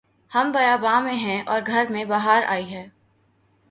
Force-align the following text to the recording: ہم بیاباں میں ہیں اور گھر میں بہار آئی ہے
ہم 0.31 0.51
بیاباں 0.51 1.01
میں 1.01 1.13
ہیں 1.13 1.41
اور 1.45 1.61
گھر 1.67 1.85
میں 1.89 2.05
بہار 2.05 2.43
آئی 2.47 2.73
ہے 2.73 2.87